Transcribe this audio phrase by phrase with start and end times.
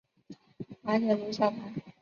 [0.81, 1.73] 滑铁卢教堂。